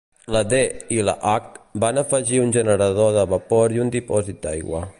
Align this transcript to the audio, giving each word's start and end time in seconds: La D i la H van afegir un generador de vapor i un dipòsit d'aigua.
La 0.35 0.39
D 0.51 0.59
i 0.95 0.97
la 1.09 1.13
H 1.33 1.51
van 1.83 2.01
afegir 2.03 2.39
un 2.45 2.55
generador 2.57 3.13
de 3.19 3.27
vapor 3.35 3.77
i 3.77 3.85
un 3.85 3.93
dipòsit 3.97 4.41
d'aigua. 4.47 4.81